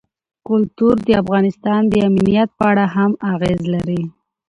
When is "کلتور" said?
0.47-0.95